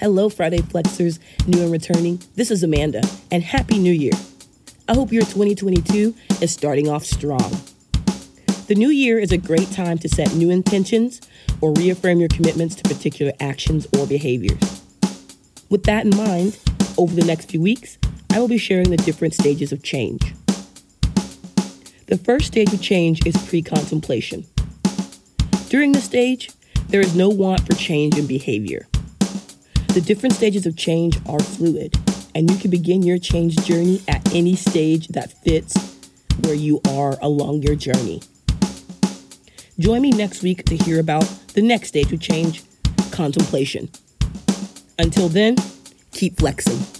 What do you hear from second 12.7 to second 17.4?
to particular actions or behaviors. With that in mind, over the